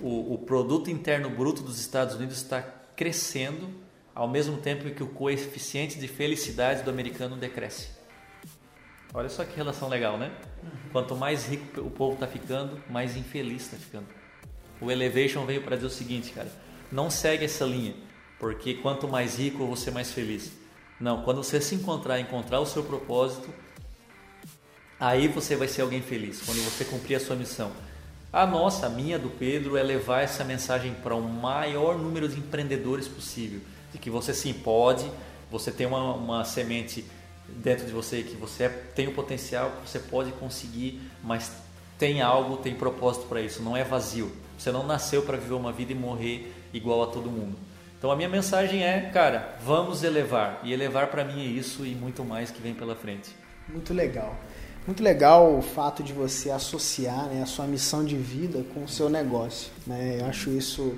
[0.05, 3.71] o, o produto interno bruto dos Estados Unidos está crescendo
[4.13, 7.89] ao mesmo tempo que o coeficiente de felicidade do americano decresce.
[9.11, 10.31] Olha só que relação legal, né?
[10.91, 14.05] Quanto mais rico o povo está ficando, mais infeliz está ficando.
[14.79, 16.51] O Elevation veio para dizer o seguinte, cara:
[16.91, 17.95] não segue essa linha,
[18.39, 20.51] porque quanto mais rico você mais feliz.
[20.99, 23.51] Não, quando você se encontrar, encontrar o seu propósito,
[24.99, 26.43] aí você vai ser alguém feliz.
[26.43, 27.71] Quando você cumprir a sua missão.
[28.35, 32.37] A nossa, a minha, do Pedro, é levar essa mensagem para o maior número de
[32.37, 33.61] empreendedores possível.
[33.93, 35.09] De que você sim pode,
[35.49, 37.05] você tem uma, uma semente
[37.47, 41.49] dentro de você que você é, tem o potencial, que você pode conseguir, mas
[41.97, 44.29] tem algo, tem propósito para isso, não é vazio.
[44.57, 47.55] Você não nasceu para viver uma vida e morrer igual a todo mundo.
[47.97, 50.59] Então a minha mensagem é, cara, vamos elevar.
[50.61, 53.33] E elevar para mim é isso e muito mais que vem pela frente.
[53.69, 54.37] Muito legal.
[54.85, 58.87] Muito legal o fato de você associar né, a sua missão de vida com o
[58.87, 59.71] seu negócio.
[59.87, 60.19] Né?
[60.21, 60.95] Eu acho isso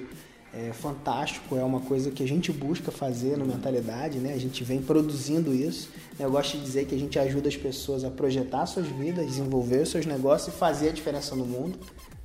[0.54, 4.34] é, fantástico, é uma coisa que a gente busca fazer no Mentalidade, né?
[4.34, 5.90] a gente vem produzindo isso.
[6.20, 9.86] Eu gosto de dizer que a gente ajuda as pessoas a projetar suas vidas, desenvolver
[9.88, 11.80] seus negócios e fazer a diferença no mundo.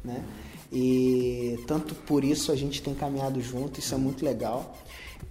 [0.04, 0.20] Né?
[0.72, 4.76] E tanto por isso a gente tem caminhado junto, isso é muito legal.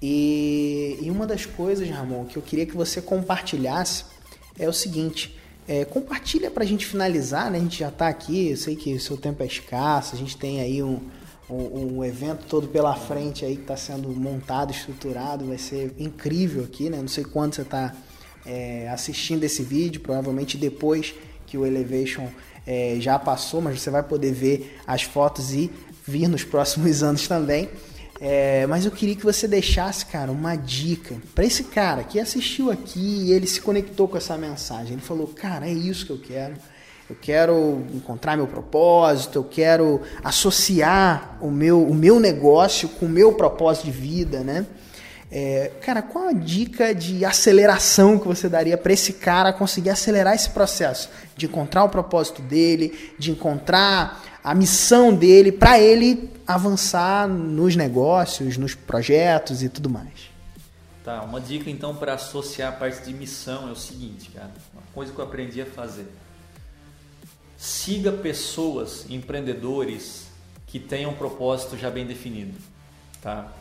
[0.02, 4.06] E, e uma das coisas, Ramon, que eu queria que você compartilhasse
[4.58, 7.58] é o seguinte: é, compartilha para a gente finalizar, né?
[7.58, 10.38] A gente já está aqui, eu sei que o seu tempo é escasso, a gente
[10.38, 11.00] tem aí um,
[11.50, 16.64] um, um evento todo pela frente aí que está sendo montado, estruturado, vai ser incrível
[16.64, 16.98] aqui, né?
[16.98, 17.94] Não sei quando você está
[18.46, 21.14] é, assistindo esse vídeo, provavelmente depois
[21.46, 22.28] que o Elevation
[22.66, 25.72] é, já passou, mas você vai poder ver as fotos e
[26.08, 27.70] vir nos próximos anos também.
[28.24, 32.70] É, mas eu queria que você deixasse, cara, uma dica para esse cara que assistiu
[32.70, 34.94] aqui e ele se conectou com essa mensagem.
[34.94, 36.54] Ele falou, cara, é isso que eu quero.
[37.10, 43.10] Eu quero encontrar meu propósito, eu quero associar o meu, o meu negócio com o
[43.10, 44.68] meu propósito de vida, né?
[45.32, 50.36] É, cara, qual a dica de aceleração que você daria para esse cara conseguir acelerar
[50.36, 57.28] esse processo de encontrar o propósito dele, de encontrar a missão dele, para ele avançar
[57.28, 60.32] nos negócios, nos projetos e tudo mais?
[61.04, 64.84] Tá, uma dica então para associar a parte de missão é o seguinte, cara, uma
[64.94, 66.08] coisa que eu aprendi a fazer.
[67.58, 70.28] Siga pessoas, empreendedores
[70.68, 72.58] que tenham um propósito já bem definido,
[73.22, 73.52] tá?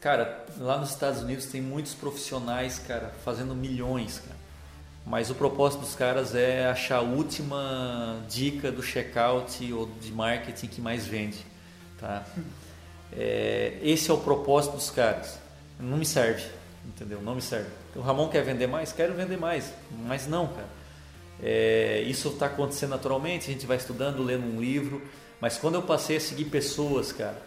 [0.00, 4.36] Cara, lá nos Estados Unidos tem muitos profissionais, cara, fazendo milhões, cara.
[5.06, 10.66] Mas o propósito dos caras é achar a última dica do checkout ou de marketing
[10.66, 11.46] que mais vende,
[11.98, 12.24] tá?
[13.12, 15.38] É, esse é o propósito dos caras.
[15.78, 16.44] Não me serve,
[16.84, 17.22] entendeu?
[17.22, 17.68] Não me serve.
[17.94, 18.92] O Ramon quer vender mais?
[18.92, 19.72] Quero vender mais,
[20.06, 20.68] mas não, cara.
[21.42, 25.02] É, isso está acontecendo naturalmente, a gente vai estudando, lendo um livro,
[25.40, 27.40] mas quando eu passei a seguir pessoas, cara,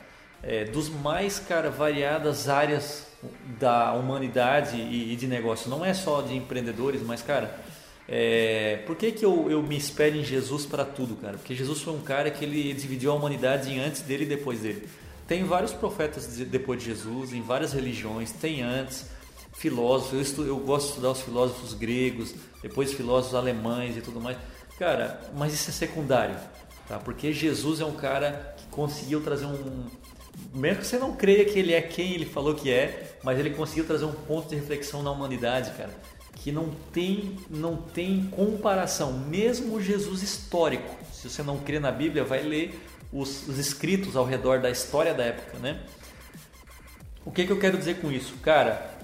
[0.44, 3.08] é, dos mais cara, variadas áreas
[3.60, 5.70] da humanidade e, e, de negócio.
[5.70, 7.60] Não é só de empreendedores, mas cara,
[8.12, 11.38] é, por que, que eu, eu me espelho em Jesus para tudo, cara?
[11.38, 14.62] Porque Jesus foi um cara que ele dividiu a humanidade em antes dele e depois
[14.62, 14.90] dele.
[15.28, 19.06] Tem vários profetas depois de Jesus, em várias religiões, tem antes,
[19.54, 24.20] filósofos, eu, estudo, eu gosto de estudar os filósofos gregos, depois filósofos alemães e tudo
[24.20, 24.38] mais.
[24.80, 26.36] Cara, mas isso é secundário,
[26.88, 26.98] tá?
[26.98, 29.86] Porque Jesus é um cara que conseguiu trazer um,
[30.52, 33.52] mesmo que você não creia que ele é quem ele falou que é, mas ele
[33.52, 35.92] conseguiu trazer um ponto de reflexão na humanidade, cara,
[36.40, 39.14] que não tem, não tem comparação.
[39.14, 42.80] Mesmo Jesus histórico, se você não crê na Bíblia, vai ler
[43.12, 45.82] os, os escritos ao redor da história da época, né?
[47.26, 48.34] O que, que eu quero dizer com isso?
[48.42, 48.98] Cara,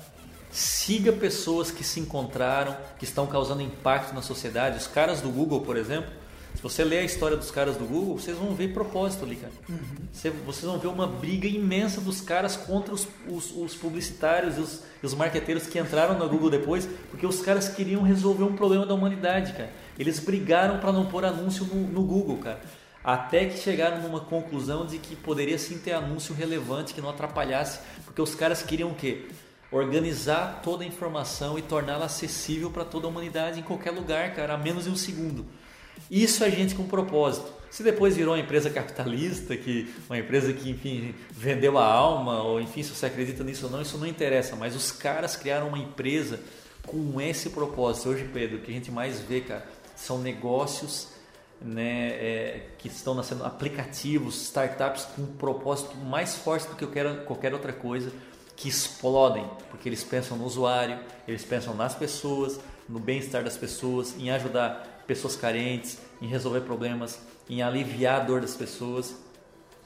[0.50, 4.78] siga pessoas que se encontraram, que estão causando impacto na sociedade.
[4.78, 6.12] Os caras do Google, por exemplo,
[6.56, 9.52] se você ler a história dos caras do Google, vocês vão ver propósito ali, cara.
[9.68, 10.34] Uhum.
[10.46, 14.84] Vocês vão ver uma briga imensa dos caras contra os, os, os publicitários e os,
[15.04, 18.86] e os marqueteiros que entraram no Google depois, porque os caras queriam resolver um problema
[18.86, 19.70] da humanidade, cara.
[20.00, 22.62] Eles brigaram para não pôr anúncio no, no Google, cara.
[23.04, 27.80] Até que chegaram numa conclusão de que poderia sim ter anúncio relevante que não atrapalhasse,
[28.04, 29.28] porque os caras queriam o quê?
[29.72, 34.54] Organizar toda a informação e torná-la acessível para toda a humanidade em qualquer lugar, cara,
[34.54, 35.46] a menos de um segundo.
[36.10, 37.52] Isso é gente com propósito.
[37.70, 42.62] Se depois virou uma empresa capitalista, que uma empresa que, enfim, vendeu a alma, ou
[42.62, 44.56] enfim, se você acredita nisso ou não, isso não interessa.
[44.56, 46.40] Mas os caras criaram uma empresa
[46.86, 48.10] com esse propósito.
[48.10, 51.10] Hoje, Pedro, o que a gente mais vê, cara, são negócios
[51.62, 56.86] né, é, que estão nascendo, aplicativos, startups com um propósito mais forte do que
[57.26, 58.12] qualquer outra coisa,
[58.56, 64.16] que explodem, porque eles pensam no usuário, eles pensam nas pessoas, no bem-estar das pessoas,
[64.18, 69.16] em ajudar pessoas carentes, em resolver problemas, em aliviar a dor das pessoas.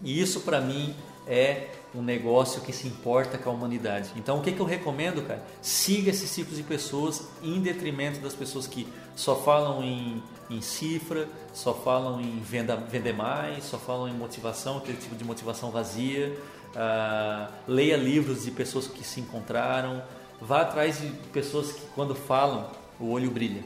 [0.01, 0.95] E isso para mim
[1.27, 4.11] é um negócio que se importa com a humanidade.
[4.15, 5.43] Então o que, que eu recomendo, cara?
[5.61, 11.27] Siga esses tipos de pessoas em detrimento das pessoas que só falam em, em cifra,
[11.53, 16.37] só falam em venda, vender mais, só falam em motivação, aquele tipo de motivação vazia.
[16.69, 20.03] Uh, leia livros de pessoas que se encontraram.
[20.39, 23.63] Vá atrás de pessoas que quando falam o olho brilha.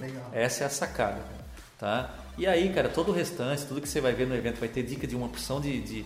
[0.00, 0.30] Legal.
[0.32, 1.22] Essa é a sacada,
[1.78, 2.14] tá?
[2.36, 4.82] E aí, cara, todo o restante, tudo que você vai ver no evento vai ter
[4.82, 6.04] dica de uma opção de, de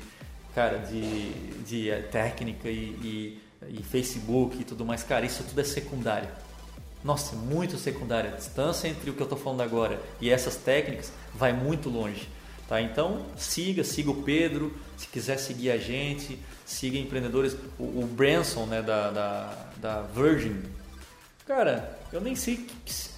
[0.54, 1.30] cara, de,
[1.62, 5.02] de eh, técnica e, e, e, Facebook e tudo mais.
[5.02, 6.28] Cara, isso tudo é secundário.
[7.02, 8.30] Nossa, muito secundário.
[8.30, 12.28] A distância entre o que eu estou falando agora e essas técnicas vai muito longe.
[12.68, 12.82] Tá?
[12.82, 14.76] Então, siga, siga o Pedro.
[14.98, 17.56] Se quiser seguir a gente, siga empreendedores.
[17.78, 20.60] O, o Branson, né, da, da, da Virgin,
[21.48, 22.66] Cara, eu nem sei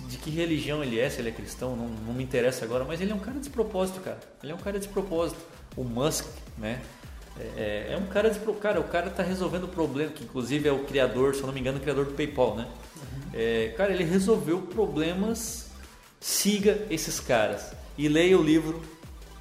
[0.01, 3.01] de que religião ele é, se ele é cristão, não, não me interessa agora, mas
[3.01, 4.18] ele é um cara de propósito, cara.
[4.43, 5.41] Ele é um cara de propósito.
[5.76, 6.26] O Musk,
[6.59, 6.80] né?
[7.38, 7.43] É,
[7.91, 10.72] é, é um cara de cara, o cara tá resolvendo o problema, que inclusive é
[10.72, 12.66] o criador, se eu não me engano, o criador do PayPal, né?
[13.32, 15.70] É, cara, ele resolveu problemas.
[16.20, 18.82] Siga esses caras e leia o livro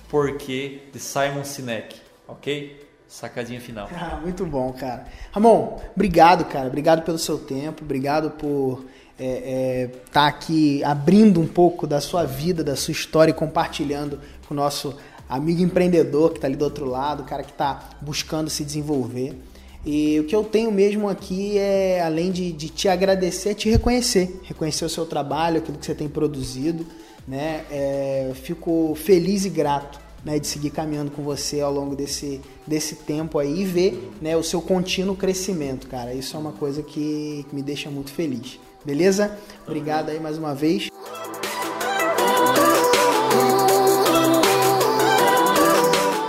[0.07, 2.88] Porquê de Simon Sinek, ok?
[3.09, 3.89] Sacadinha final.
[3.91, 5.07] Ah, muito bom, cara.
[5.31, 6.67] Ramon, obrigado, cara.
[6.67, 7.83] Obrigado pelo seu tempo.
[7.83, 8.85] Obrigado por
[9.17, 13.33] estar é, é, tá aqui abrindo um pouco da sua vida, da sua história e
[13.33, 14.95] compartilhando com o nosso
[15.27, 19.35] amigo empreendedor que está ali do outro lado, o cara que está buscando se desenvolver.
[19.83, 23.71] E o que eu tenho mesmo aqui é, além de, de te agradecer, é te
[23.71, 24.39] reconhecer.
[24.43, 26.85] Reconhecer o seu trabalho, aquilo que você tem produzido.
[27.27, 27.65] Né?
[27.71, 32.95] É, fico feliz e grato né, de seguir caminhando com você ao longo desse, desse
[32.95, 36.13] tempo aí e ver né, o seu contínuo crescimento, cara.
[36.13, 38.59] Isso é uma coisa que, me deixa muito feliz.
[38.83, 39.37] Beleza?
[39.65, 40.89] Obrigado aí mais uma vez.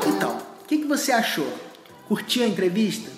[0.06, 1.48] Então, o que, que você achou?
[2.08, 3.10] Curtiu a entrevista?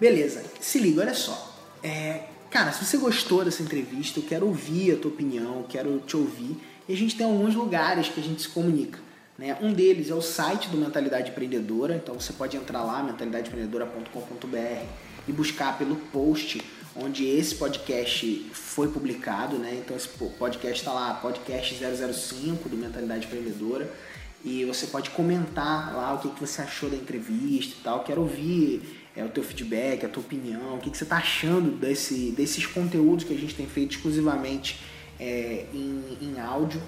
[0.00, 1.54] Beleza, se liga, olha só.
[1.82, 6.16] É, cara, se você gostou dessa entrevista, eu quero ouvir a tua opinião, quero te
[6.16, 6.56] ouvir.
[6.88, 8.98] E a gente tem alguns lugares que a gente se comunica.
[9.40, 9.56] Né?
[9.58, 14.84] Um deles é o site do Mentalidade Empreendedora, então você pode entrar lá, mentalidadeempreendedora.com.br
[15.26, 16.60] e buscar pelo post
[16.94, 19.80] onde esse podcast foi publicado, né?
[19.82, 23.90] Então esse podcast está lá, podcast 005 do Mentalidade Empreendedora.
[24.44, 28.04] E você pode comentar lá o que, que você achou da entrevista e tal.
[28.04, 31.78] Quero ouvir é, o teu feedback, a tua opinião, o que, que você está achando
[31.78, 34.80] desse, desses conteúdos que a gente tem feito exclusivamente
[35.18, 36.82] é, em, em áudio.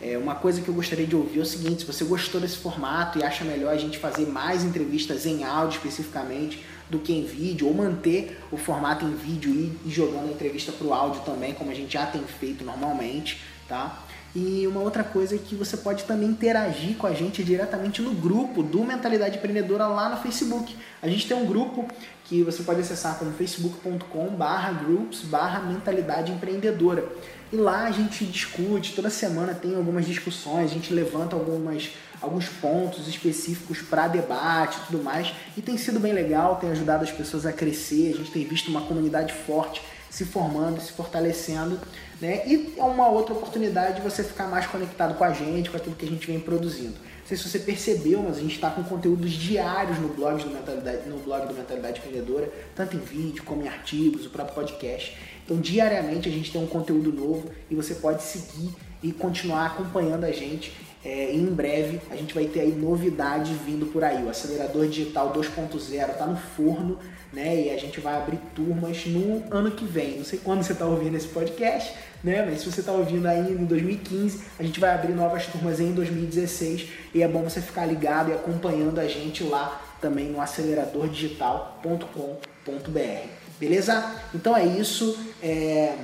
[0.00, 2.58] É, uma coisa que eu gostaria de ouvir é o seguinte: se você gostou desse
[2.58, 7.24] formato e acha melhor a gente fazer mais entrevistas em áudio especificamente do que em
[7.24, 11.22] vídeo, ou manter o formato em vídeo e, e jogando a entrevista para o áudio
[11.22, 14.05] também, como a gente já tem feito normalmente, tá?
[14.38, 18.12] E uma outra coisa é que você pode também interagir com a gente diretamente no
[18.12, 20.76] grupo do Mentalidade Empreendedora lá no Facebook.
[21.00, 21.88] A gente tem um grupo
[22.26, 27.08] que você pode acessar como facebook.com barra groups barra mentalidade empreendedora.
[27.50, 32.46] E lá a gente discute, toda semana tem algumas discussões, a gente levanta algumas, alguns
[32.46, 35.32] pontos específicos para debate e tudo mais.
[35.56, 38.68] E tem sido bem legal, tem ajudado as pessoas a crescer, a gente tem visto
[38.68, 39.80] uma comunidade forte
[40.16, 41.78] se formando, se fortalecendo,
[42.22, 42.42] né?
[42.46, 45.94] E é uma outra oportunidade de você ficar mais conectado com a gente, com aquilo
[45.94, 46.94] que a gente vem produzindo.
[46.94, 50.48] Não sei se você percebeu, mas a gente está com conteúdos diários no blog, do
[50.48, 55.14] Mentalidade, no blog do Mentalidade Empreendedora, tanto em vídeo como em artigos, o próprio podcast.
[55.44, 60.24] Então, diariamente a gente tem um conteúdo novo e você pode seguir e continuar acompanhando
[60.24, 60.72] a gente.
[61.06, 64.24] É, em breve a gente vai ter aí novidades vindo por aí.
[64.24, 66.98] O acelerador digital 2.0 está no forno
[67.36, 67.66] né?
[67.66, 70.16] E a gente vai abrir turmas no ano que vem.
[70.16, 71.94] Não sei quando você está ouvindo esse podcast,
[72.24, 72.42] né?
[72.44, 75.92] Mas se você está ouvindo ainda em 2015, a gente vai abrir novas turmas em
[75.92, 83.28] 2016 e é bom você ficar ligado e acompanhando a gente lá também no aceleradordigital.com.br.
[83.60, 84.14] Beleza?
[84.34, 85.18] Então é isso.
[85.42, 85.94] É...